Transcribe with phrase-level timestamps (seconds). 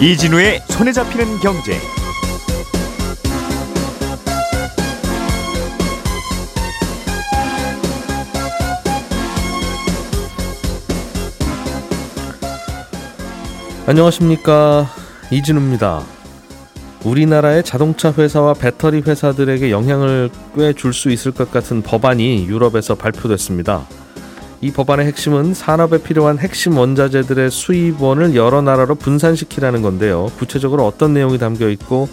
[0.00, 1.78] 이진우의 손에 잡히는 경제.
[13.86, 14.86] 안녕하십니까
[15.30, 16.02] 이진우입니다.
[17.04, 23.86] 우리나라의 자동차 회사와 배터리 회사들에게 영향을 꽤 줄 수 있을 것 같은 법안이 유럽에서 발표됐습니다.
[24.62, 30.26] 이 법안의 핵심은 산업에 필요한 핵심 원자재들의 수입원을 여러 나라로 분산시키라는 건데요.
[30.36, 32.08] 구체적으로 어떤 내용이 담겨 있고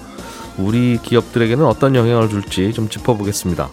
[0.58, 3.70] 우리 기업들에게는 어떤 영향을 줄지 좀 짚어보겠습니다.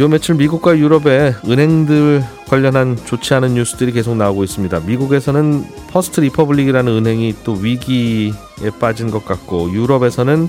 [0.00, 4.80] 요 며칠 미국과 유럽의 은행들 관련한 좋지 않은 뉴스들이 계속 나오고 있습니다.
[4.80, 8.32] 미국에서는 퍼스트 리퍼블릭이라는 은행이 또 위기에
[8.80, 10.48] 빠진 것 같고 유럽에서는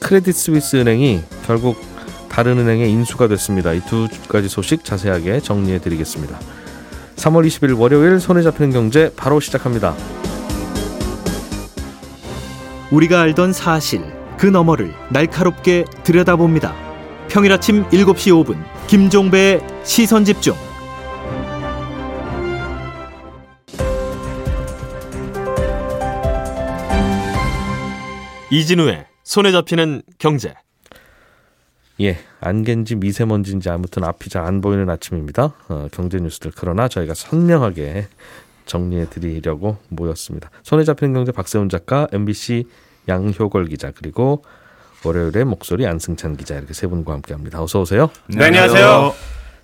[0.00, 1.76] 크레딧 스위스 은행이 결국
[2.32, 3.72] 다른 은행에 인수가 됐습니다.
[3.72, 6.38] 이 두 가지 소식 자세하게 정리해 드리겠습니다.
[7.16, 9.94] 3월 20일 월요일 손에 잡히는 경제 바로 시작합니다.
[12.90, 14.02] 우리가 알던 사실
[14.38, 16.74] 그 너머를 날카롭게 들여다봅니다.
[17.28, 20.54] 평일 아침 7시 5분 김종배의 시선 집중.
[28.50, 30.54] 이진우의 손에 잡히는 경제.
[32.00, 35.52] 예, 안개인지 미세먼지인지 아무튼 앞이 잘 안 보이는 아침입니다.
[35.68, 38.06] 어, 경제 뉴스들 그러나 저희가 선명하게
[38.66, 40.50] 정리해 드리려고 모였습니다.
[40.62, 42.64] 손에 잡히는 경제 박세훈 작가, MBC
[43.08, 44.42] 양효걸 기자 그리고
[45.04, 47.62] 월요일에 목소리 안승찬 기자 이렇게 세 분과 함께합니다.
[47.62, 48.10] 어서 오세요.
[48.28, 49.12] 네, 안녕하세요.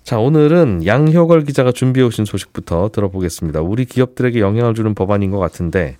[0.03, 3.61] 자, 오늘은 양효걸 기자가 준비해 오신 소식부터 들어보겠습니다.
[3.61, 5.97] 우리 기업들에게 영향을 주는 법안인 것 같은데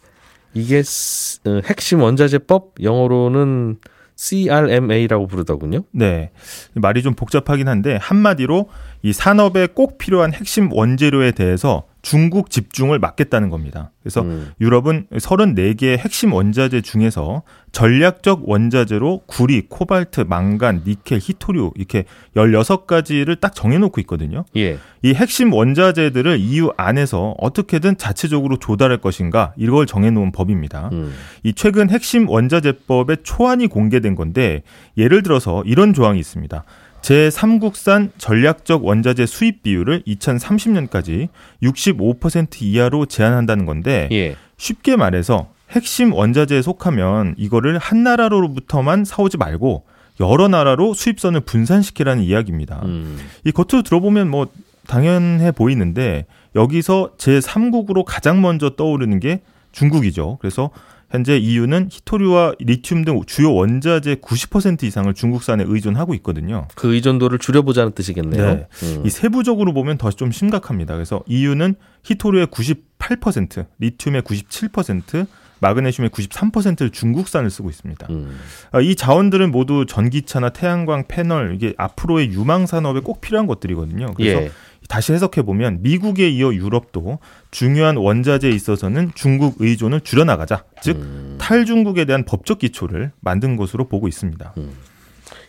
[0.54, 3.78] 이게 스- 어, 핵심 원자재법 영어로는
[4.20, 5.84] CRMA라고 부르더군요.
[5.92, 6.32] 네.
[6.74, 8.68] 말이 좀 복잡하긴 한데 한마디로
[9.02, 13.92] 이 산업에 꼭 필요한 핵심 원재료에 대해서 중국 집중을 막겠다는 겁니다.
[14.02, 14.52] 그래서 음.
[14.60, 22.06] 유럽은 34개의 핵심 원자재 중에서 전략적 원자재로 구리, 코발트, 망간, 니켈, 히토류 이렇게
[22.36, 24.44] 16가지를 딱 정해놓고 있거든요.
[24.58, 24.80] 예.
[25.04, 30.90] 이 핵심 원자재들을 EU 안에서 어떻게든 자체적으로 조달할 것인가 이걸 정해놓은 법입니다.
[30.92, 31.14] 음.
[31.44, 34.64] 이 최근 핵심 원자재법의 초안이 공개된 건데
[34.98, 36.64] 예를 들어서 이런 조항이 있습니다.
[37.02, 41.30] 제3국산 전략적 원자재 수입 비율을 2030년까지
[41.64, 44.36] 65% 이하로 제한한다는 건데 예.
[44.58, 49.86] 쉽게 말해서 핵심 원자재에 속하면 이거를 한 나라로부터만 사오지 말고
[50.20, 52.82] 여러 나라로 수입선을 분산시키라는 이야기입니다.
[52.84, 53.18] 음.
[53.46, 54.48] 이 겉으로 들어보면 뭐
[54.88, 60.38] 당연해 보이는데 여기서 제3국으로 가장 먼저 떠오르는 게 중국이죠.
[60.42, 60.70] 그래서
[61.12, 66.68] 현재 EU는 히토류와 리튬 등 주요 원자재 90% 이상을 중국산에 의존하고 있거든요.
[66.76, 68.46] 그 의존도를 줄여보자는 뜻이겠네요.
[68.54, 68.68] 네.
[68.84, 69.04] 음.
[69.06, 70.94] 이 세부적으로 보면 더 좀 심각합니다.
[70.94, 75.26] 그래서 EU는 히토류의 98%, 리튬의 97%,
[75.60, 78.08] 마그네슘의 93%를 중국산을 쓰고 있습니다.
[78.10, 78.40] 음.
[78.72, 84.14] 아, 이 자원들은 모두 전기차나 태양광 패널 이게 앞으로의 유망 산업에 꼭 필요한 것들이거든요.
[84.16, 84.52] 그래서 예.
[84.88, 87.20] 다시 해석해 보면 미국에 이어 유럽도
[87.52, 90.64] 중요한 원자재에 있어서는 중국 의존을 줄여나가자.
[90.82, 91.38] 즉 음.
[91.40, 94.54] 탈중국에 대한 법적 기초를 만든 것으로 보고 있습니다.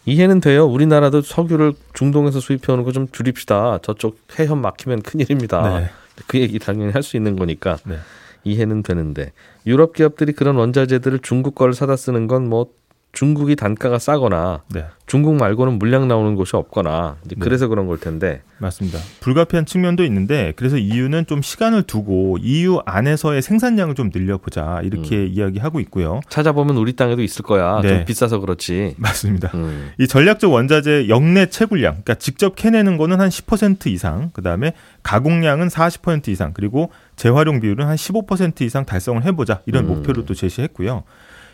[0.06, 0.66] 이해는 돼요.
[0.66, 3.78] 우리나라도 석유를 중동에서 수입해 오는 거 좀 줄입시다.
[3.82, 5.78] 저쪽 해협 막히면 큰일입니다.
[5.80, 5.90] 네.
[6.26, 7.96] 그 얘기 당연히 할 수 있는 거니까 네.
[8.44, 9.32] 이해는 되는데.
[9.66, 12.66] 유럽 기업들이 그런 원자재들을 중국 거를 사다 쓰는 건 뭐
[13.12, 14.86] 중국이 단가가 싸거나 네.
[15.06, 17.34] 중국 말고는 물량 나오는 곳이 없거나 네.
[17.40, 19.00] 그래서 그런 걸 텐데 맞습니다.
[19.18, 25.80] 불가피한 측면도 있는데 그래서 EU는 좀 시간을 두고 EU 안에서의 생산량을 좀 늘려보자 이렇게 이야기하고
[25.80, 26.20] 있고요.
[26.28, 27.80] 찾아보면 우리 땅에도 있을 거야.
[27.82, 27.88] 네.
[27.88, 28.94] 좀 비싸서 그렇지.
[28.98, 29.50] 맞습니다.
[29.54, 29.90] 음.
[29.98, 35.68] 이 전략적 원자재 역내 채굴량, 그러니까 직접 캐내는 거는 한 10% 이상, 그 다음에 가공량은
[35.68, 39.88] 40% 이상, 그리고 재활용 비율은 한 15% 이상 달성을 해보자 이런 음.
[39.88, 41.02] 목표를 또 제시했고요.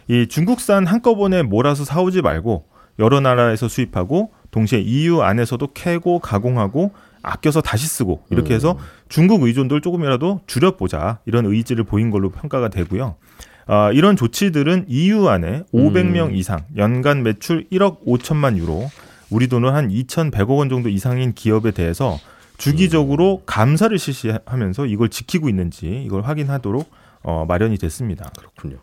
[0.09, 2.67] 이 중국산 한꺼번에 몰아서 사오지 말고
[2.99, 6.93] 여러 나라에서 수입하고 동시에 EU 안에서도 캐고 가공하고
[7.23, 13.17] 아껴서 다시 쓰고 이렇게 해서 중국 의존도를 조금이라도 줄여보자 이런 의지를 보인 걸로 평가가 되고요.
[13.67, 18.89] 아, 이런 조치들은 EU 안에 500명 이상 연간 매출 1억 5천만 유로
[19.29, 22.17] 우리 돈은 한 2,100억 원 정도 이상인 기업에 대해서
[22.59, 26.89] 주기적으로 감사를 실시하면서 이걸 지키고 있는지 이걸 확인하도록
[27.25, 28.31] 어, 마련이 됐습니다.
[28.39, 28.79] 그렇군요.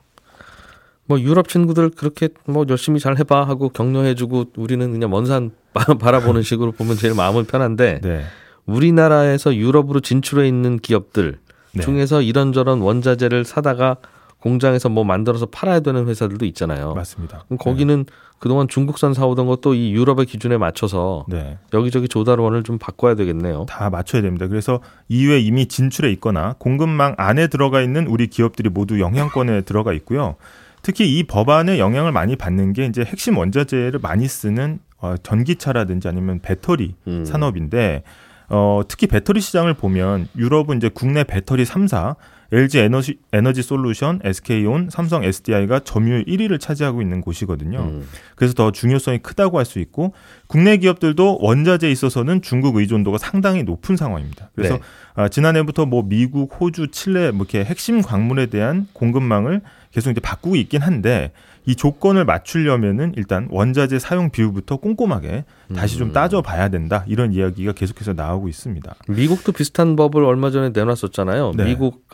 [1.06, 5.52] 뭐 유럽 친구들 그렇게 뭐 열심히 잘 해봐 하고 격려해주고 우리는 그냥 먼산
[6.00, 8.24] 바라보는 식으로 보면 제일 마음은 편한데 네.
[8.66, 11.40] 우리나라에서 유럽으로 진출해 있는 기업들
[11.74, 11.84] 네.
[11.84, 13.98] 중에서 이런저런 원자재를 사다가
[14.40, 16.94] 공장에서 뭐 만들어서 팔아야 되는 회사들도 있잖아요.
[16.94, 17.46] 맞습니다.
[17.48, 18.06] 그럼 거기는
[18.40, 21.58] 그동안 중국산 사오던 것도 이 유럽의 기준에 맞춰서 네.
[21.74, 23.66] 여기저기 조달원을 좀 바꿔야 되겠네요.
[23.70, 24.48] 다 맞춰야 됩니다.
[24.48, 30.36] 그래서 EU에 이미 진출해 있거나 공급망 안에 들어가 있는 우리 기업들이 모두 영향권에 들어가 있고요.
[30.84, 36.40] 특히 이 법안에 영향을 많이 받는 게 이제 핵심 원자재를 많이 쓰는 어, 전기차라든지 아니면
[36.42, 37.26] 배터리 음.
[37.26, 38.04] 산업인데
[38.50, 42.16] 어, 특히 배터리 시장을 보면 유럽은 이제 국내 배터리 3사
[42.52, 47.80] LG 에너지 에너지 솔루션, SK온, 삼성 SDI가 점유율 1위를 차지하고 있는 곳이거든요.
[47.80, 48.08] 음.
[48.36, 50.14] 그래서 더 중요성이 크다고 할 수 있고
[50.46, 54.52] 국내 기업들도 원자재에 있어서는 중국 의존도가 상당히 높은 상황입니다.
[54.54, 54.82] 그래서 네.
[55.16, 59.62] 아, 지난해부터 뭐 미국, 호주, 칠레 뭐 이렇게 핵심 광물에 대한 공급망을
[59.94, 61.31] 계속 이제 바꾸고 있긴 한데
[61.66, 65.45] 이 조건을 맞추려면은 일단 원자재 사용 비율부터 꼼꼼하게
[65.75, 66.13] 다시 좀 음.
[66.13, 68.95] 따져봐야 된다 이런 이야기가 계속해서 나오고 있습니다.
[69.07, 71.54] 미국도 비슷한 법을 얼마 전에 내놨었잖아요.
[71.56, 71.66] 네.
[71.66, 72.06] 미국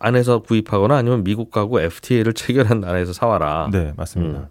[0.00, 3.68] 안에서 구입하거나 아니면 미국하고 FTA를 체결한 나라에서 사와라.
[3.70, 4.38] 네, 맞습니다.
[4.38, 4.46] 음.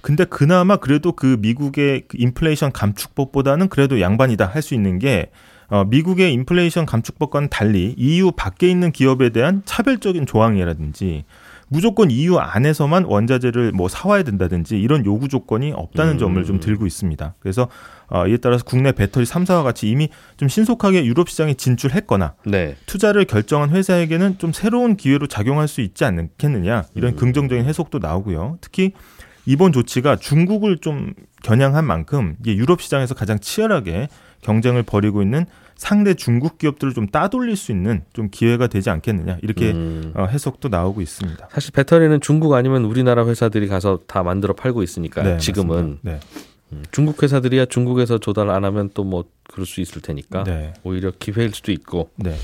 [0.00, 5.30] 근데 그나마 그래도 그 미국의 그 인플레이션 감축법보다는 그래도 양반이다 할 수 있는 게
[5.68, 11.24] 어, 미국의 인플레이션 감축법과는 달리 EU 밖에 있는 기업에 대한 차별적인 조항이라든지
[11.72, 16.18] 무조건 EU 안에서만 원자재를 뭐 사와야 된다든지 이런 요구 조건이 없다는 음.
[16.18, 17.34] 점을 좀 들고 있습니다.
[17.40, 17.68] 그래서
[18.08, 22.76] 어, 이에 따라서 국내 배터리 3사와 같이 이미 좀 신속하게 유럽 시장에 진출했거나 네.
[22.84, 27.16] 투자를 결정한 회사에게는 좀 새로운 기회로 작용할 수 있지 않겠느냐 이런 음.
[27.16, 28.58] 긍정적인 해석도 나오고요.
[28.60, 28.92] 특히
[29.46, 34.08] 이번 조치가 중국을 좀 겨냥한 만큼 이게 유럽 시장에서 가장 치열하게
[34.42, 35.46] 경쟁을 벌이고 있는
[35.76, 40.12] 상대 중국 기업들을 좀 따돌릴 수 있는 좀 기회가 되지 않겠느냐 이렇게 음.
[40.14, 41.48] 어, 해석도 나오고 있습니다.
[41.50, 46.26] 사실 배터리는 중국 아니면 우리나라 회사들이 가서 다 만들어 팔고 있으니까 네, 지금은 맞습니다.
[46.72, 50.72] 음, 중국 회사들이야 중국에서 조달 안 하면 또 뭐 그럴 수 있을 테니까 네, 네,
[50.84, 52.34] 오히려 기회일 수도 있고 네,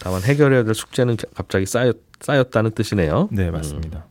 [0.00, 3.28] 다만 해결해야 될 숙제는 갑자기 쌓였, 쌓였다는 뜻이네요.
[3.32, 4.06] 네 맞습니다.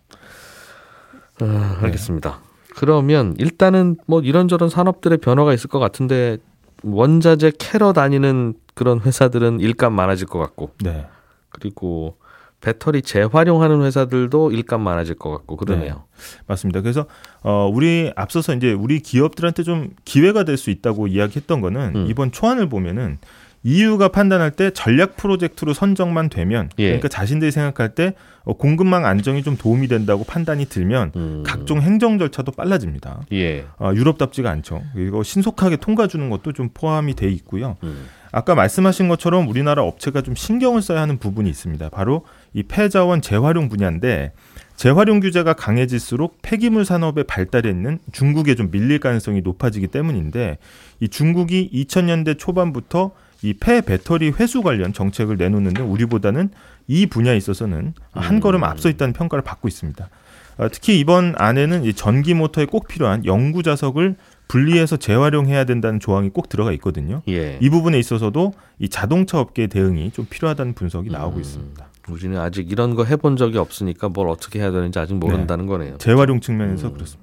[1.42, 2.40] 아, 알겠습니다.
[2.76, 6.38] 그러면 일단은 뭐 이런저런 산업들의 변화가 있을 것 같은데
[6.84, 11.06] 원자재 캐러 다니는 그런 회사들은 일감 많아질 것 같고 네,
[11.50, 12.18] 그리고
[12.62, 16.06] 배터리 재활용하는 회사들도 일감 많아질 것 같고 그러네요.
[16.48, 16.82] 맞습니다.
[16.82, 17.06] 그래서
[17.42, 22.06] 어 우리 앞서서 이제 우리 기업들한테 좀 기회가 될 수 있다고 이야기했던 거는 음.
[22.10, 23.18] 이번 초안을 보면은
[23.64, 26.88] EU가 판단할 때 전략 프로젝트로 선정만 되면 예.
[26.88, 28.14] 그러니까 자신들이 생각할 때
[28.44, 31.44] 어, 공급망 안정이 좀 도움이 된다고 판단이 들면 음.
[31.46, 33.22] 각종 행정 절차도 빨라집니다.
[33.32, 33.66] 예.
[33.80, 34.84] 어, 유럽답지가 않죠.
[34.94, 37.78] 그리고 신속하게 통과 주는 것도 좀 포함이 돼 있고요.
[37.84, 38.06] 음.
[38.34, 41.90] 아까 말씀하신 것처럼 우리나라 업체가 좀 신경을 써야 하는 부분이 있습니다.
[41.90, 44.34] 바로 이 폐자원 재활용 분야인데
[44.76, 50.58] 재활용 규제가 강해질수록 폐기물 산업의 발달에 있는 중국에 좀 밀릴 가능성이 높아지기 때문인데
[51.00, 53.12] 이 중국이 2000년대 초반부터
[53.44, 56.50] 이 폐 배터리 회수 관련 정책을 내놓는데 우리보다는
[56.88, 60.10] 이 분야에 있어서는 한 걸음 앞서 있다는 평가를 받고 있습니다.
[60.58, 64.16] 어, 특히 이번 안에는 이 전기 모터에 꼭 필요한 영구 자석을
[64.48, 67.22] 분리해서 재활용해야 된다는 조항이 꼭 들어가 있거든요.
[67.28, 67.58] 예.
[67.62, 71.42] 이 부분에 있어서도 이 자동차 업계의 대응이 좀 필요하다는 분석이 나오고 음.
[71.42, 71.88] 있습니다.
[72.10, 75.98] 우리는 아직 이런 거 해본 적이 없으니까 뭘 어떻게 해야 되는지 아직 모른다는 거네요.
[75.98, 76.94] 재활용 측면에서 음.
[76.94, 77.23] 그렇습니다.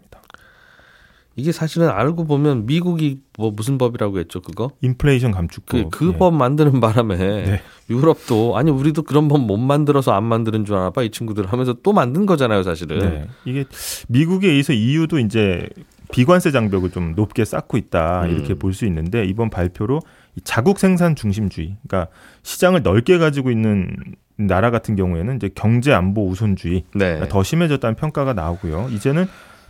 [1.36, 4.70] 이게 사실은 알고 보면 미국이 뭐 무슨 법이라고 했죠 그거?
[4.82, 5.90] 인플레이션 감축법.
[5.90, 6.18] 그 예.
[6.18, 7.62] 법 만드는 바람에 네.
[7.88, 11.92] 유럽도 아니 우리도 그런 법 못 만들어서 안 만드는 줄 아나 봐이 친구들 하면서 또
[11.92, 12.98] 만든 거잖아요 사실은.
[12.98, 13.28] 네.
[13.44, 13.64] 이게
[14.08, 15.66] 미국에 의해서 EU도 이제
[16.12, 18.30] 비관세 장벽을 좀 높게 쌓고 있다 음.
[18.30, 20.00] 이렇게 볼수 있는데 이번 발표로
[20.36, 22.12] 이 자국 생산 중심주의, 그러니까
[22.42, 23.96] 시장을 넓게 가지고 있는
[24.36, 27.20] 나라 같은 경우에는 이제 경제 안보 우선주의 네.
[27.28, 28.88] 더 심해졌다는 평가가 나오고요.
[28.90, 29.26] 이제는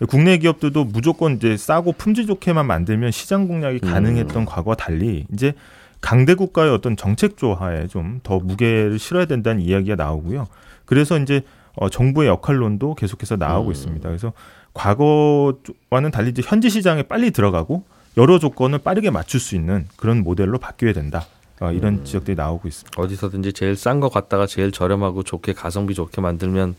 [0.08, 3.90] 국내 기업들도 무조건 이제 싸고 품질 좋게만 만들면 시장 공략이 음.
[3.90, 5.52] 가능했던 과거와 달리 이제
[6.00, 10.48] 강대 국가의 어떤 정책 조하에 좀 더 무게를 실어야 된다는 이야기가 나오고요.
[10.86, 11.42] 그래서 이제
[11.74, 13.72] 어, 정부의 역할론도 계속해서 나오고 음.
[13.72, 14.08] 있습니다.
[14.08, 14.32] 그래서
[14.74, 17.84] 과거와는 달리 이제 현지 시장에 빨리 들어가고
[18.16, 21.26] 여러 조건을 빠르게 맞출 수 있는 그런 모델로 바뀌어야 된다.
[21.60, 22.04] 어, 이런 음.
[22.04, 23.00] 지적들이 나오고 있습니다.
[23.00, 26.74] 어디서든지 제일 싼 거 갖다가 제일 저렴하고 좋게 가성비 좋게 만들면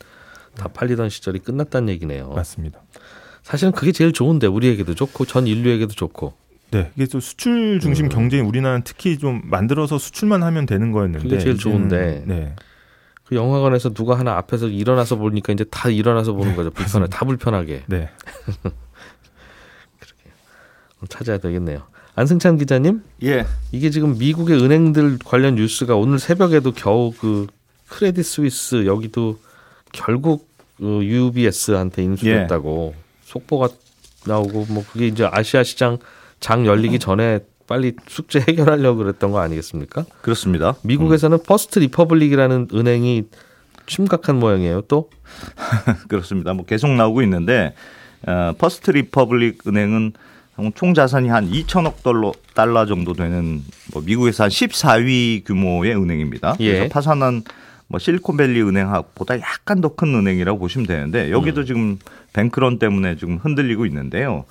[0.56, 2.28] 다 팔리던 시절이 끝났다는 얘기네요.
[2.30, 2.80] 맞습니다.
[3.42, 6.34] 사실은 그게 제일 좋은데 우리에게도 좋고 전 인류에게도 좋고
[6.72, 8.08] 네, 이게 또 수출 중심 음.
[8.08, 12.24] 경쟁이 우리나라는 특히 좀 만들어서 수출만 하면 되는 거였는데 그게 제일 좋은데.
[12.26, 12.54] 네,
[13.24, 16.70] 그 영화관에서 누가 하나 앞에서 일어나서 보니까 이제 다 일어나서 보는 거죠.
[16.70, 18.08] 불편해, 다 불편하게 네,
[21.10, 21.82] 찾아야 되겠네요.
[22.14, 23.46] 안승찬 기자님, 예.
[23.70, 27.46] 이게 지금 미국의 은행들 관련 뉴스가 오늘 새벽에도 겨우 그
[27.88, 29.38] 크레딧 스위스 여기도
[29.92, 32.94] 결국 그 UBS한테 인수됐다고
[33.32, 33.68] 속보가
[34.26, 35.98] 나오고 뭐 그게 이제 아시아 시장
[36.40, 40.04] 장 열리기 전에 빨리 숙제 해결하려고 그랬던 거 아니겠습니까?
[40.20, 40.74] 그렇습니다.
[40.82, 43.24] 미국에서는 퍼스트 리퍼블릭이라는 은행이
[43.86, 44.82] 심각한 모양이에요.
[44.82, 45.08] 또
[46.08, 46.52] 그렇습니다.
[46.52, 47.74] 뭐 계속 나오고 있는데
[48.26, 50.12] 어, 퍼스트 리퍼블릭 은행은
[50.74, 53.62] 총 자산이 한 2천억 달러, 달러 정도 되는
[53.92, 56.56] 뭐 미국에서 한 14위 규모의 은행입니다.
[56.60, 56.72] 예.
[56.72, 57.42] 그래서 파산한
[57.92, 61.66] 뭐 실리콘밸리 은행보다 약간 더 큰 은행이라고 보시면 되는데 여기도 음.
[61.66, 61.98] 지금
[62.32, 64.46] 뱅크런 때문에 지금 흔들리고 있는데요.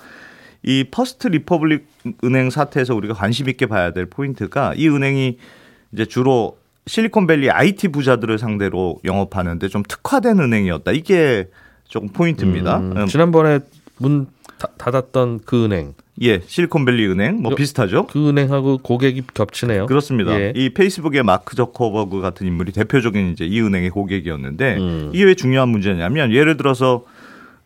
[0.62, 1.86] 이 퍼스트 리퍼블릭
[2.22, 5.38] 은행 사태에서 우리가 관심 있게 봐야 될 포인트가 이 은행이
[5.92, 6.56] 이제 주로
[6.86, 10.92] 실리콘밸리 IT 부자들을 상대로 영업하는데 좀 특화된 은행이었다.
[10.92, 11.48] 이게
[11.88, 12.78] 조금 포인트입니다.
[12.78, 13.58] 음, 음, 지난번에
[13.98, 14.28] 문
[14.62, 18.06] 닫- 닫았던 그 은행, 예, 실리콘밸리 은행 뭐 요- 비슷하죠.
[18.06, 19.86] 그 은행하고 고객이 겹치네요.
[19.86, 20.38] 그렇습니다.
[20.40, 20.52] 예.
[20.54, 25.10] 이 페이스북의 마크 저커버그 같은 인물이 대표적인 이제 이 은행의 고객이었는데 음.
[25.12, 27.04] 이게 왜 중요한 문제냐면 예를 들어서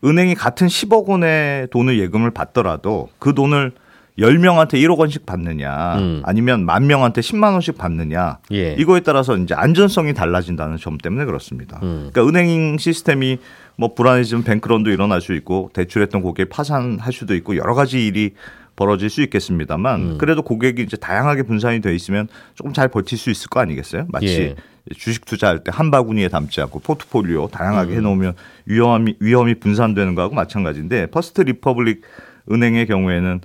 [0.03, 3.71] 은행이 같은 10억 원의 돈을 예금을 받더라도 그 돈을
[4.19, 6.21] 10명한테 1억 원씩 받느냐 음.
[6.25, 8.73] 아니면 만 명한테 10만 원씩 받느냐 예.
[8.73, 11.79] 이거에 따라서 이제 안전성이 달라진다는 점 때문에 그렇습니다.
[11.83, 12.09] 음.
[12.11, 13.37] 그러니까 은행 시스템이
[13.75, 18.31] 뭐 불안해지면 뱅크런도 일어날 수 있고 대출했던 고객이 파산할 수도 있고 여러 가지 일이
[18.75, 20.17] 벌어질 수 있겠습니다만 음.
[20.17, 24.05] 그래도 고객이 이제 다양하게 분산이 돼 있으면 조금 잘 버틸 수 있을 거 아니겠어요?
[24.09, 24.55] 마치 예.
[24.95, 27.97] 주식 투자할 때 한 바구니에 담지 않고 포트폴리오 다양하게 음.
[27.97, 28.33] 해놓으면
[28.65, 32.01] 위험이 위험이 분산되는 거하고 마찬가지인데 퍼스트 리퍼블릭
[32.51, 33.41] 은행의 경우에는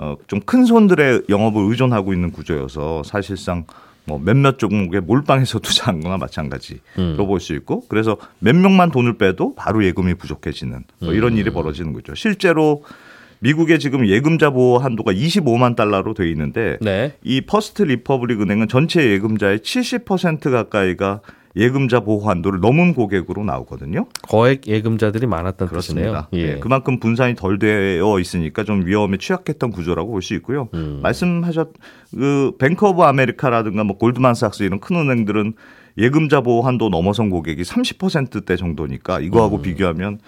[0.00, 3.64] 어, 좀 큰 손들에 영업을 의존하고 있는 구조여서 사실상
[4.06, 7.16] 뭐 몇몇 종목에 몰빵해서 투자한 거나 마찬가지로 음.
[7.18, 12.14] 볼수 있고 그래서 몇 명만 돈을 빼도 바로 예금이 부족해지는 뭐 이런 일이 벌어지는 거죠.
[12.14, 12.82] 실제로
[13.40, 17.14] 미국의 지금 예금자 보호 한도가 25만 달러로 돼 있는데 네.
[17.22, 21.20] 이 퍼스트 리퍼블릭 은행은 전체 예금자의 70% 가까이가
[21.56, 24.06] 예금자 보호 한도를 넘은 고객으로 나오거든요.
[24.28, 26.28] 거액 예금자들이 많았던 그렇습니다.
[26.30, 26.48] 뜻이네요.
[26.48, 30.68] 예, 그만큼 분산이 덜 되어 있으니까 좀 위험에 취약했던 구조라고 볼 수 있고요.
[30.74, 31.00] 음.
[31.02, 31.72] 말씀하셨
[32.12, 35.54] 그 뱅크 오브 아메리카라든가 뭐 골드만삭스 이런 큰 은행들은
[35.98, 39.62] 예금자 보호 한도 넘어선 고객이 30%대 정도니까 이거하고 음.
[39.62, 40.20] 비교하면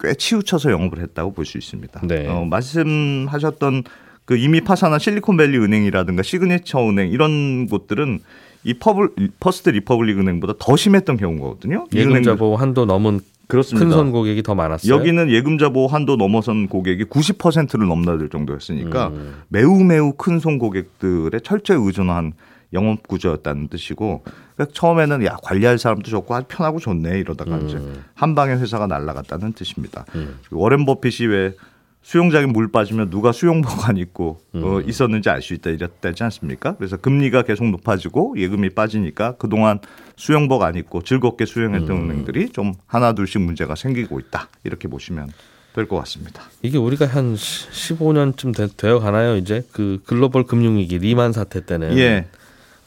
[0.00, 2.00] 꽤 치우쳐서 영업을 했다고 볼 수 있습니다.
[2.06, 2.26] 네.
[2.28, 3.82] 어, 말씀하셨던
[4.24, 8.20] 그 이미 파산한 실리콘밸리 은행이라든가 시그니처 은행 이런 곳들은
[8.64, 11.86] 이 퍼블, 퍼스트 리퍼블릭 은행보다 더 심했던 경우거든요.
[11.92, 13.86] 이 예금자 보호 한도 넘은 그렇습니다.
[13.86, 14.92] 큰손 고객이 더 많았어요.
[14.94, 19.42] 여기는 예금자 보호 한도 넘어선 고객이 90%를 넘나들 정도였으니까 음.
[19.48, 22.32] 매우 매우 큰 손 고객들에 철저히 의존한
[22.72, 24.22] 영업 구조였다는 뜻이고
[24.56, 27.78] 그러니까 처음에는 야 관리할 사람도 좋고 아주 편하고 좋네 이러다가 이제
[28.14, 30.06] 한 방에 회사가 날아갔다는 뜻입니다.
[30.14, 30.38] 음.
[30.50, 31.52] 워렌 버핏이 왜
[32.04, 34.88] 수영장에 물 빠지면 누가 수영복안 입고 어, 음.
[34.88, 36.76] 있었는지 알 수 있다 이랬다지 않습니까?
[36.76, 39.78] 그래서 금리가 계속 높아지고 예금이 빠지니까 그동안
[40.16, 42.10] 수영복 안 입고 즐겁게 수영했던 음.
[42.10, 45.30] 은행들이 좀 하나 둘씩 문제가 생기고 있다 이렇게 보시면
[45.74, 46.42] 될 것 같습니다.
[46.62, 49.36] 이게 우리가 한 15년쯤 되 어 가나요?
[49.36, 52.26] 이제 그 글로벌 금융위기 리만 사태 때는 예,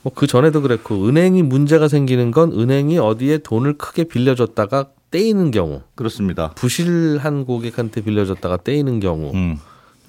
[0.04, 6.52] 뭐그 전에도 그랬고 은행이 문제가 생기는 건 은행이 어디에 돈을 크게 빌려줬다가 떼이는 경우 그렇습니다.
[6.52, 9.58] 부실한 고객한테 빌려줬다가 떼이는 경우 음,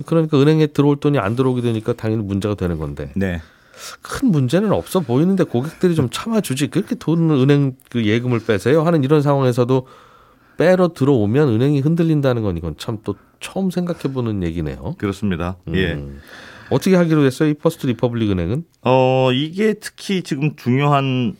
[0.06, 3.40] 그러니까 은행에 들어올 돈이 안 들어오게 되니까 당연히 문제가 되는 건데 네,
[4.02, 9.22] 큰 문제는 없어 보이는데 고객들이 좀 참아주지 그렇게 돈을 은행 그 예금을 빼세요 하는 이런
[9.22, 9.86] 상황에서도
[10.56, 14.96] 빼러 들어오면 은행이 흔들린다는 건 이건 참 또 처음 생각해보는 얘기네요.
[14.98, 15.56] 그렇습니다.
[15.72, 15.96] 예.
[16.70, 16.74] 음.
[16.74, 17.50] 어떻게 하기로 했어요?
[17.50, 18.64] 이 퍼스트 리퍼블릭 은행은?
[18.82, 21.34] 어, 이게 특히 지금 중요한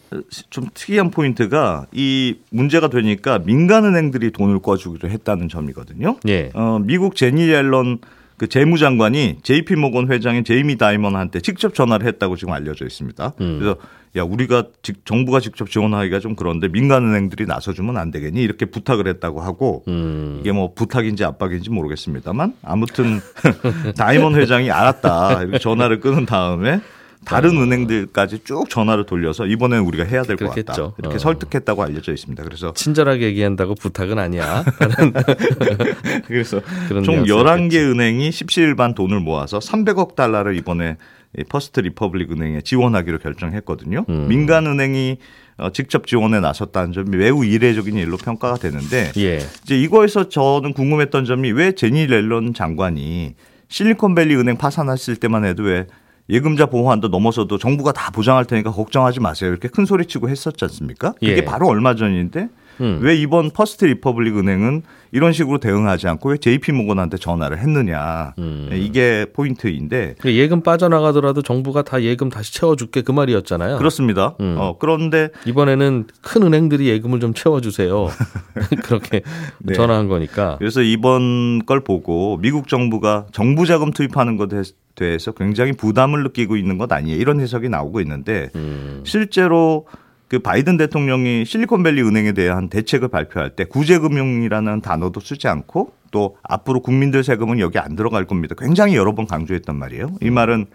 [0.50, 6.16] 좀 특이한 포인트가 이 문제가 되니까 민간 은행들이 돈을 꿔주기로 했다는 점이거든요.
[6.28, 6.50] 예.
[6.54, 7.98] 어, 미국 재닛 옐런
[8.38, 13.32] 그 재무장관이 JP 모건 회장인 제이미 다이먼한테 직접 전화를 했다고 지금 알려져 있습니다.
[13.40, 13.58] 음.
[13.58, 13.76] 그래서
[14.16, 19.40] 야 우리가 직- 정부가 직접 지원하기가 좀 그런데 민간은행들이 나서주면 안 되겠니 이렇게 부탁을 했다고
[19.40, 20.38] 하고 음.
[20.40, 23.20] 이게 뭐 부탁인지 압박인지 모르겠습니다만 아무튼
[23.98, 26.80] 다이먼 회장이 알았다 이렇게 전화를 끊은 다음에
[27.24, 30.74] 다른 은행들까지 쭉 전화를 돌려서 이번에는 우리가 해야 될 것 같다.
[30.98, 31.18] 이렇게 어.
[31.18, 32.42] 설득했다고 알려져 있습니다.
[32.44, 34.64] 그래서 친절하게 얘기한다고 부탁은 아니야.
[36.26, 36.60] 그래서
[37.04, 37.32] 총 뉘앙스였겠지.
[37.32, 40.96] 11개 은행이 십시일반 돈을 모아서 300억 달러를 이번에
[41.38, 44.06] 이 퍼스트 리퍼블릭 은행에 지원하기로 결정했거든요.
[44.08, 44.26] 음.
[44.28, 45.18] 민간 은행이
[45.58, 49.38] 어, 직접 지원에 나섰다는 점이 매우 이례적인 일로 평가가 되는데 예.
[49.64, 53.34] 이제 이거에서 저는 궁금했던 점이 왜 재닛 옐런 장관이
[53.68, 55.86] 실리콘밸리 은행 파산했을 때만 해도 왜
[56.30, 59.50] 예금자 보호한도 넘어서도 정부가 다 보장할 테니까 걱정하지 마세요.
[59.50, 61.12] 이렇게 큰 소리 치고 했었지 않습니까?
[61.12, 61.44] 그게 예.
[61.44, 62.48] 바로 얼마 전인데
[62.80, 62.98] 음.
[63.02, 68.34] 왜 이번 퍼스트 리퍼블릭 은행은 이런 식으로 대응하지 않고 왜 JP 모건한테 전화를 했느냐.
[68.38, 68.68] 음.
[68.72, 73.78] 이게 포인트인데 그 예금 빠져나가더라도 정부가 다 예금 다시 채워줄게 그 말이었잖아요.
[73.78, 74.34] 그렇습니다.
[74.40, 74.56] 음.
[74.58, 78.08] 어, 그런데 이번에는 큰 은행들이 예금을 좀 채워주세요.
[78.84, 79.22] 그렇게
[79.58, 79.74] 네.
[79.74, 80.56] 전화한 거니까.
[80.58, 86.76] 그래서 이번 걸 보고 미국 정부가 정부 자금 투입하는 것에 대해서 굉장히 부담을 느끼고 있는
[86.76, 87.18] 것 아니에요.
[87.18, 89.02] 이런 해석이 나오고 있는데 음.
[89.04, 89.86] 실제로
[90.28, 96.80] 그 바이든 대통령이 실리콘밸리 은행에 대한 대책을 발표할 때 구제금융이라는 단어도 쓰지 않고 또 앞으로
[96.80, 98.54] 국민들 세금은 여기 안 들어갈 겁니다.
[98.58, 100.12] 굉장히 여러 번 강조했단 말이에요.
[100.22, 100.66] 이 말은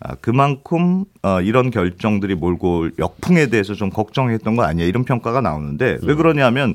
[0.00, 5.40] 아, 그만큼 어, 이런 결정들이 몰고 올 역풍에 대해서 좀 걱정했던 거 아니야 이런 평가가
[5.40, 6.74] 나오는데 왜 그러냐면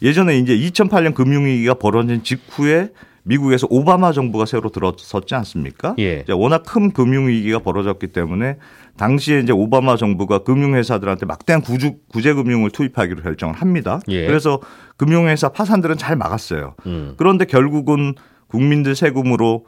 [0.00, 2.88] 예전에 이제 2008년 금융위기가 벌어진 직후에
[3.24, 5.94] 미국에서 오바마 정부가 새로 들어섰지 않습니까?
[5.98, 6.20] 예.
[6.20, 8.56] 이제 워낙 큰 금융 위기가 벌어졌기 때문에
[8.96, 14.00] 당시에 이제 오바마 정부가 금융회사들한테 막대한 구주, 구제금융을 투입하기로 결정을 합니다.
[14.08, 14.26] 예.
[14.26, 14.60] 그래서
[14.96, 16.74] 금융회사 파산들은 잘 막았어요.
[16.86, 17.14] 음.
[17.16, 18.14] 그런데 결국은
[18.48, 19.64] 국민들 세금으로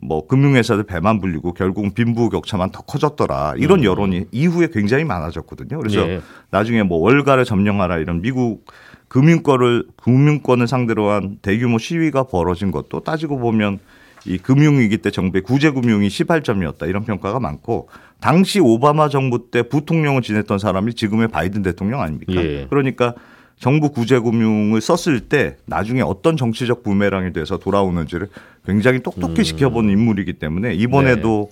[0.00, 5.78] 뭐 금융회사들 배만 불리고 결국은 빈부격차만 더 커졌더라 이런 여론이 이후에 굉장히 많아졌거든요.
[5.78, 6.08] 그래서 음.
[6.08, 6.20] 예.
[6.50, 8.64] 나중에 뭐 월가를 점령하라 이런 미국
[9.08, 13.78] 금융권을 금융권을 상대로 한 대규모 시위가 벌어진 것도 따지고 보면
[14.26, 17.88] 이 금융위기 때 정부의 구제금융이 시발점이었다 이런 평가가 많고
[18.20, 22.34] 당시 오바마 정부 때 부통령을 지냈던 사람이 지금의 바이든 대통령 아닙니까?
[22.34, 22.66] 예.
[22.68, 23.14] 그러니까
[23.58, 28.28] 정부 구제금융을 썼을 때 나중에 어떤 정치적 부메랑이 돼서 돌아오는지를
[28.64, 31.50] 굉장히 똑똑히 지켜본 인물이기 때문에 이번에도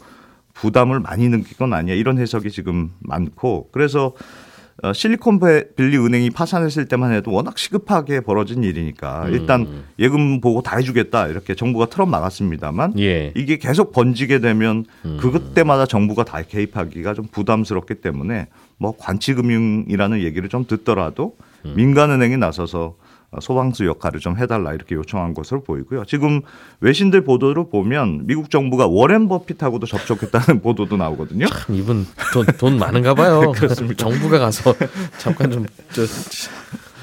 [0.55, 4.13] 부담을 많이 느낀 건 아니야 이런 해석이 지금 많고 그래서
[4.83, 11.29] 어, 실리콘밸리 은행이 파산했을 때만 해도 워낙 시급하게 벌어진 일이니까 일단 예금 보고 다 해주겠다
[11.29, 13.33] 이렇게 정부가 틀어 막았습니다만 예.
[13.35, 14.85] 이게 계속 번지게 되면
[15.21, 21.37] 그때마다 정부가 다 개입하기가 좀 부담스럽기 때문에 뭐 관치금융이라는 얘기를 좀 듣더라도
[21.75, 22.97] 민간은행이 나서서
[23.41, 26.05] 소방수 역할을 좀 해달라 이렇게 요청한 것으로 보이고요.
[26.05, 26.41] 지금
[26.81, 31.47] 외신들 보도를 보면 미국 정부가 워렌 버핏하고도 접촉했다는 보도도 나오거든요.
[31.47, 33.53] 참 이분 돈, 돈 많은가 봐요.
[33.97, 34.75] 정부가 가서
[35.19, 36.03] 잠깐 좀 저,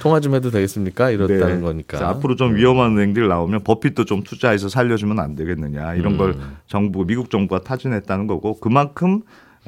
[0.01, 1.11] 통화 좀 해도 되겠습니까?
[1.11, 1.61] 이렇다는 네.
[1.61, 2.09] 거니까.
[2.09, 6.57] 앞으로 좀 위험한 은행들 나오면 버핏도 좀 투자해서 살려주면 안 되겠느냐 이런 걸 음.
[6.67, 9.21] 정부 미국 정부가 타진했다는 거고 그만큼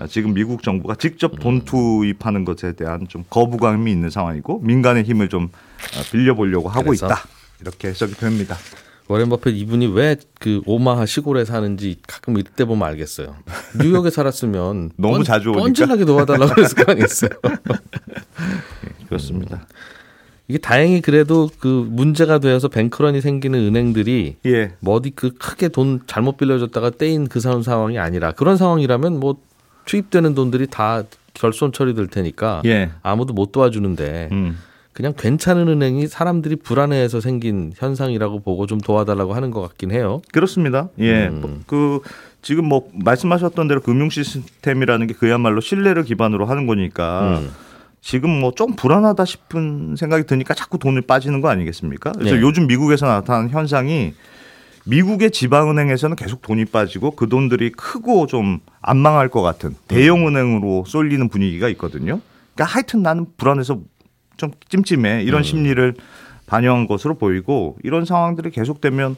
[0.09, 1.61] 지금 미국 정부가 직접 돈 음.
[1.65, 5.49] 투입하는 것에 대한 좀 거부감이 있는 상황이고 민간의 힘을 좀
[6.11, 6.93] 빌려보려고 하고?
[6.93, 7.23] 있다
[7.61, 8.57] 이렇게 해석이 됩니다.
[9.07, 13.35] 워렌 버핏 이분이 왜 그 오마하 시골에 사는지 가끔 이때 보면 알겠어요.
[13.79, 15.63] 뉴욕에 살았으면 너무 자주 오니까.
[15.63, 17.29] 뻔질나게 도와달라고 그랬을 거 아니겠어요.
[19.09, 19.65] 그렇습니다.
[20.47, 24.73] 이게 다행히 그래도 그 문제가 되어서 뱅크런이 생기는 은행들이 예.
[24.79, 29.37] 뭐 어디 그 크게 돈 잘못 빌려줬다가 떼인 그 사람 상황이 아니라 그런 상황이라면 뭐
[29.85, 32.91] 투입되는 돈들이 다 결손 처리될 테니까 예.
[33.03, 34.57] 아무도 못 도와주는데 음.
[34.93, 40.21] 그냥 괜찮은 은행이 사람들이 불안해해서 생긴 현상이라고 보고 좀 도와달라고 하는 것 같긴 해요.
[40.31, 40.89] 그렇습니다.
[40.99, 41.27] 예.
[41.27, 41.63] 음.
[41.67, 41.99] 그
[42.41, 47.51] 지금 뭐 말씀하셨던 대로 금융 시스템이라는 게 그야말로 신뢰를 기반으로 하는 거니까 음.
[48.01, 52.13] 지금 뭐 좀 불안하다 싶은 생각이 드니까 자꾸 돈을 빠지는 거 아니겠습니까?
[52.13, 52.41] 그래서 네.
[52.41, 54.13] 요즘 미국에서 나타난 현상이
[54.87, 60.83] 미국의 지방은행에서는 계속 돈이 빠지고 그 돈들이 크고 좀 안 망할 것 같은 대형 은행으로
[60.85, 62.21] 쏠리는 분위기가 있거든요.
[62.53, 63.81] 그러니까 하여튼 나는 불안해서
[64.37, 65.95] 좀 찜찜해 이런 심리를
[66.45, 69.15] 반영한 것으로 보이고 이런 상황들이 계속되면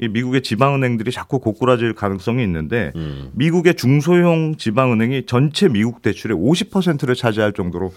[0.00, 3.30] 이 미국의 지방은행들이 자꾸 고꾸라질 가능성이 있는데 음.
[3.32, 7.92] 미국의 중소형 지방은행이 전체 미국 대출의 50%를 차지할 정도로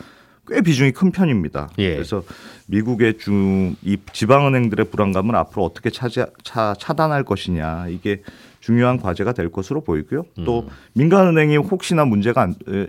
[0.48, 1.70] 꽤 비중이 큰 편입니다.
[1.78, 1.94] 예.
[1.96, 2.24] 그래서
[2.68, 8.22] 미국의 중 이 지방은행들의 불안감을 앞으로 어떻게 차지, 차, 차단할 것이냐 이게
[8.60, 10.26] 중요한 과제가 될 것으로 보이고요.
[10.46, 12.88] 또 민간은행이 혹시나 문제가 안, 에,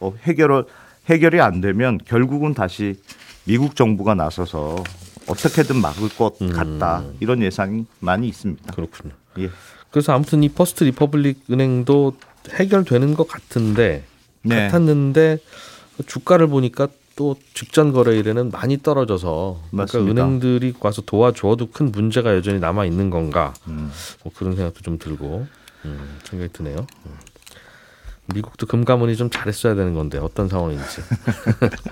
[0.00, 0.64] 어, 해결
[1.06, 2.94] 해결이 안 되면 결국은 다시
[3.44, 4.76] 미국 정부가 나서서
[5.26, 8.72] 어떻게든 막을 것 같다 이런 예상이 많이 있습니다.
[8.74, 9.12] 그렇군요.
[9.38, 9.50] 예.
[9.90, 12.14] 그래서 아무튼 이 퍼스트 리퍼블릭 은행도
[12.50, 14.04] 해결되는 것 같은데
[14.42, 14.66] 네.
[14.66, 15.38] 같았는데
[16.06, 20.22] 주가를 보니까 또 직전 거래일에는 많이 떨어져서 그러니까 맞습니다.
[20.22, 23.90] 은행들이 와서 도와줘도 큰 문제가 여전히 남아 있는 건가 음.
[24.22, 25.46] 뭐 그런 생각도 좀 들고
[25.84, 26.86] 음, 생각이 드네요.
[27.06, 27.12] 음.
[28.34, 30.84] 미국도 금감원이 좀 잘했어야 되는 건데 어떤 상황인지.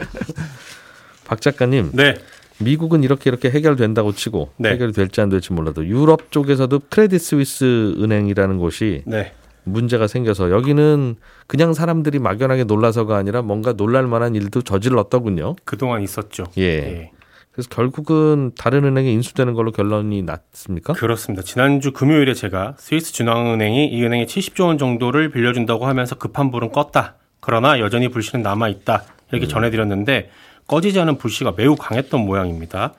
[1.24, 2.14] 박 작가님, 네.
[2.58, 4.70] 미국은 이렇게 이렇게 해결된다고 치고 네.
[4.70, 9.32] 해결이 될지 안 될지 몰라도 유럽 쪽에서도 크레딧 스위스 은행이라는 곳이 네.
[9.66, 15.56] 문제가 생겨서 여기는 그냥 사람들이 막연하게 놀라서가 아니라 뭔가 놀랄 만한 일도 저질렀더군요.
[15.64, 16.44] 그동안 있었죠.
[16.56, 17.10] 예.
[17.50, 20.92] 그래서 결국은 다른 은행에 인수되는 걸로 결론이 났습니까?
[20.92, 21.42] 그렇습니다.
[21.42, 27.14] 지난주 금요일에 제가 스위스 중앙은행이 이 은행에 70조 원 정도를 빌려준다고 하면서 급한 불은 껐다.
[27.40, 29.04] 그러나 여전히 불씨는 남아 있다.
[29.32, 30.30] 이렇게 전해드렸는데
[30.66, 32.92] 꺼지지 않은 불씨가 매우 강했던 모양입니다.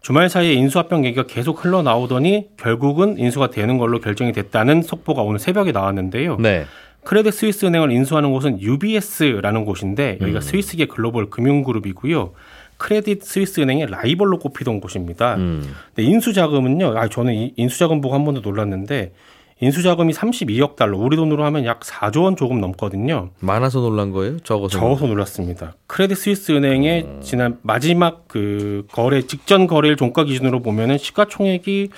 [0.00, 5.72] 주말 사이에 인수합병 얘기가 계속 흘러나오더니 결국은 인수가 되는 걸로 결정이 됐다는 속보가 오늘 새벽에
[5.72, 6.36] 나왔는데요.
[6.38, 6.64] 네.
[7.04, 10.40] 크레딧 스위스 은행을 인수하는 곳은 UBS라는 곳인데 여기가 음.
[10.40, 12.32] 스위스계 글로벌 금융그룹이고요.
[12.76, 15.36] 크레딧 스위스 은행의 라이벌로 꼽히던 곳입니다.
[15.36, 15.62] 음.
[15.94, 16.98] 근데 인수 자금은요.
[16.98, 19.12] 아 저는 이 인수 자금 보고 한 번도 놀랐는데
[19.62, 23.28] 인수 자금이 32억 달러, 우리 돈으로 하면 약 4조 원 조금 넘거든요.
[23.40, 24.40] 많아서 놀란 거예요?
[24.40, 24.78] 적어서?
[24.78, 25.74] 적어서 놀랐습니다.
[25.86, 31.90] 크레딧 스위스 은행의 지난 마지막 그 거래 직전 거래일 종가 기준으로 보면은 시가총액이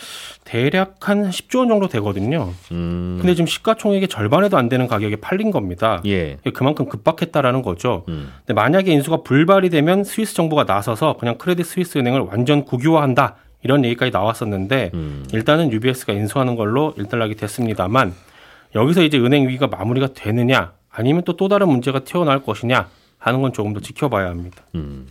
[0.44, 2.52] 대략 한 10조 원 정도 되거든요.
[2.72, 3.18] 음.
[3.20, 6.02] 근데 지금 시가총액의 절반에도 안 되는 가격에 팔린 겁니다.
[6.04, 6.38] 예.
[6.54, 8.04] 그만큼 급박했다라는 거죠.
[8.08, 8.32] 음.
[8.38, 13.84] 근데 만약에 인수가 불발이 되면 스위스 정부가 나서서 그냥 크레딧 스위스 은행을 완전 국유화한다 이런
[13.84, 15.24] 얘기까지 나왔었는데 음.
[15.32, 18.14] 일단은 UBS가 인수하는 걸로 일단락이 됐습니다만
[18.74, 23.52] 여기서 이제 은행 위기가 마무리가 되느냐 아니면 또 또 다른 문제가 튀어나올 것이냐 하는 건
[23.52, 24.62] 조금 더 지켜봐야 합니다.
[24.74, 25.06] 음.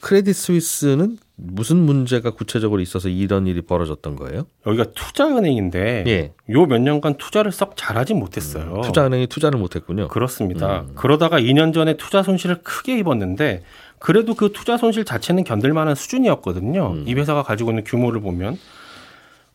[0.00, 4.46] 크레딧 스위스는 무슨 문제가 구체적으로 있어서 이런 일이 벌어졌던 거예요?
[4.66, 6.32] 여기가 투자은행인데 예.
[6.48, 8.80] 요몇 년간 투자를 썩 잘하진 못했어요.
[8.82, 10.08] 투자은행이 투자를 못했군요.
[10.08, 10.84] 그렇습니다.
[10.94, 13.62] 그러다가 2년 전에 투자 손실을 크게 입었는데
[14.00, 17.02] 그래도 그 투자 손실 자체는 견딜 만한 수준이었거든요.
[17.06, 18.58] 이 회사가 가지고 있는 규모를 보면.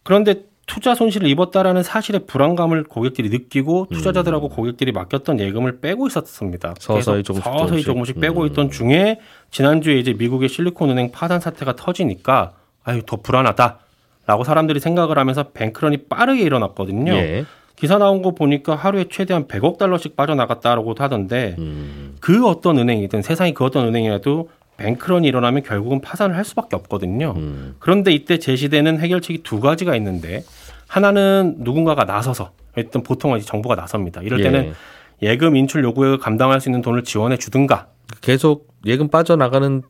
[0.03, 6.75] 그런데 투자 손실을 입었다라는 사실의 불안감을 고객들이 느끼고 투자자들하고 고객들이 맡겼던 예금을 빼고 있었습니다.
[6.79, 8.19] 서서히 조금씩 서서히 조금씩.
[8.19, 9.19] 빼고 있던 중에
[9.51, 12.53] 지난주에 이제 미국의 실리콘은행 파산 사태가 터지니까
[12.83, 17.13] 아유 더 불안하다라고 사람들이 생각을 하면서 뱅크런이 빠르게 일어났거든요.
[17.13, 17.45] 예.
[17.75, 22.15] 기사 나온 거 보니까 하루에 최대한 100억 달러씩 빠져나갔다라고 하던데 음.
[22.19, 27.33] 그 어떤 은행이든 세상이 그 어떤 은행이라도 뱅크런이 일어나면 결국은 파산을 할 수밖에 없거든요.
[27.37, 27.75] 음.
[27.79, 30.43] 그런데 이때 제시되는 해결책이 두 가지가 있는데
[30.87, 34.21] 하나는 누군가가 나서서 일단 보통은 정부가 나섭니다.
[34.21, 34.73] 이럴 때는
[35.21, 35.31] 예.
[35.31, 37.87] 예금 인출 요구액을 감당할 수 있는 돈을 지원해 주든가
[38.21, 39.81] 계속 예금 빠져나가는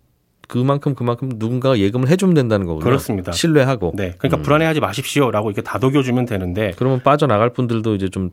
[0.47, 2.83] 그만큼 그만큼 누군가가 예금을 해주면 된다는 거군요.
[2.83, 3.31] 그렇습니다.
[3.31, 3.93] 신뢰하고.
[3.95, 8.31] 네, 그러니까 불안해하지 마십시오라고 이렇게 다독여주면 되는데 그러면 빠져나갈 분들도 이제 좀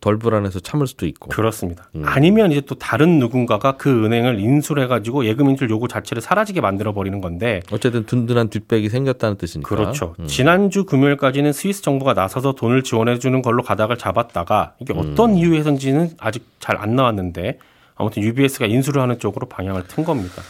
[0.00, 1.28] 덜 불안해서 참을 수도 있고.
[1.28, 1.90] 그렇습니다.
[1.96, 2.02] 음.
[2.04, 6.92] 아니면 이제 또 다른 누군가가 그 은행을 인수를 해가지고 예금 인출 요구 자체를 사라지게 만들어
[6.92, 9.68] 버리는 건데 어쨌든 든든한 뒷백이 생겼다는 뜻이니까.
[9.68, 10.14] 그렇죠.
[10.20, 10.26] 음.
[10.26, 14.98] 지난주 금요일까지는 스위스 정부가 나서서 돈을 지원해 주는 걸로 가닥을 잡았다가 이게 음.
[14.98, 17.58] 어떤 이유에선지는 아직 잘 안 나왔는데
[17.96, 20.42] 아무튼 UBS가 인수를 하는 쪽으로 방향을 튼 겁니다.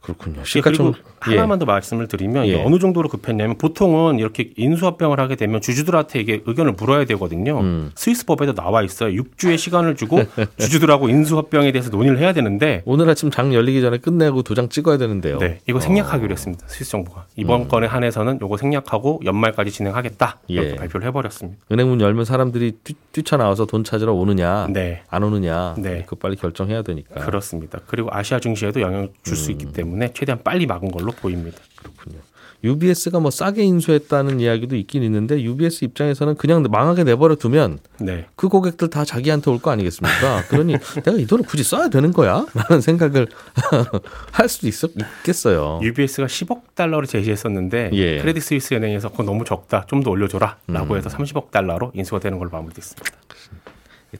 [0.00, 0.34] 그렇군요.
[0.34, 2.62] 그리고 시가총 하나만 더 말씀을 드리면 예.
[2.62, 7.60] 어느 정도로 급했냐면 보통은 이렇게 인수합병을 하게 되면 주주들한테 이게 의견을 물어야 되거든요.
[7.60, 7.90] 음.
[7.94, 9.10] 스위스 법에도 나와 있어요.
[9.22, 10.20] 6주의 시간을 주고
[10.58, 15.38] 주주들하고 인수합병에 대해서 논의를 해야 되는데 오늘 아침 장 열리기 전에 끝내고 도장 찍어야 되는데요.
[15.38, 16.66] 네, 이거 생략하기로 했습니다.
[16.68, 20.74] 스위스 정부가 이번 건에 한해서는 이거 생략하고 연말까지 진행하겠다 이렇게 예.
[20.76, 21.60] 발표를 해버렸습니다.
[21.72, 26.04] 은행 문 열면 사람들이 뛰, 뛰쳐나와서 돈 찾으러 오느냐, 네, 안 오느냐, 네.
[26.06, 27.24] 그 빨리 결정해야 되니까.
[27.24, 27.80] 그렇습니다.
[27.86, 31.58] 그리고 아시아 증시에도 영향을 줄수 있기 때문에 최대한 빨리 막은 걸로 보입니다.
[31.76, 32.18] 그렇군요.
[32.64, 38.48] UBS가 뭐 싸게 인수했다는 이야기도 있긴 있는데 UBS 입장에서는 그냥 망하게 내버려 두면 네, 그
[38.48, 40.42] 고객들 다 자기한테 올 거 아니겠습니까?
[40.48, 40.74] 그러니
[41.04, 42.44] 내가 이 돈을 굳이 써야 되는 거야?
[42.54, 43.28] 라는 생각을
[44.32, 44.74] 할 수도 있,
[45.20, 45.78] 있겠어요.
[45.84, 48.18] UBS가 10억 달러를 제시했었는데 예.
[48.22, 50.98] 크레딧 스위스 은행에서 그거 너무 적다, 좀 더 올려줘라 라고 음.
[50.98, 53.12] 해서 30억 달러로 인수가 되는 걸로 마무리됐습니다.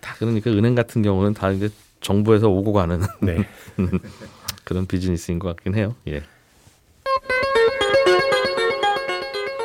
[0.00, 3.38] 다 그러니까 은행 같은 경우는 다 이제 정부에서 오고 가는 네,
[4.68, 5.94] 그런 비즈니스인 것 같긴 해요.
[6.08, 6.22] 예.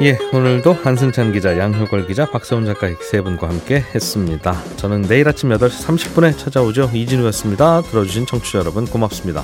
[0.01, 4.63] 예, 오늘도 한승찬 기자, 양효걸 기자, 박세훈 작가 이세 분과 함께 했습니다.
[4.77, 6.89] 저는 내일 아침 8시 30분에 찾아오죠.
[6.93, 7.81] 이진우였습니다.
[7.81, 9.43] 들어주신 청취자 여러분 고맙습니다.